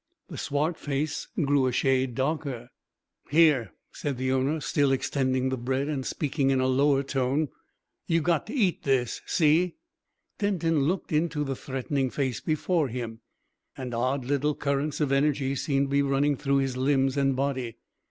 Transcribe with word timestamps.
The 0.29 0.37
swart 0.39 0.77
face 0.79 1.27
grew 1.39 1.67
a 1.67 1.71
shade 1.71 2.15
darker. 2.15 2.71
"Here," 3.29 3.71
said 3.91 4.19
its 4.19 4.31
owner, 4.31 4.59
still 4.59 4.91
extending 4.91 5.49
the 5.49 5.59
bread, 5.59 5.87
and 5.87 6.03
speaking 6.07 6.49
in 6.49 6.59
a 6.59 6.65
lower 6.65 7.03
tone; 7.03 7.49
"you 8.07 8.19
got 8.19 8.47
to 8.47 8.53
eat 8.55 8.81
this. 8.81 9.21
See?" 9.27 9.75
Denton 10.39 10.85
looked 10.85 11.11
into 11.11 11.43
the 11.43 11.55
threatening 11.55 12.09
face 12.09 12.39
before 12.39 12.87
him, 12.87 13.19
and 13.77 13.93
odd 13.93 14.25
little 14.25 14.55
currents 14.55 15.01
of 15.01 15.11
energy 15.11 15.53
seemed 15.53 15.89
to 15.89 15.91
be 15.91 16.01
running 16.01 16.35
through 16.35 16.57
his 16.65 16.75
limbs 16.77 17.15
and 17.15 17.35
body. 17.35 17.77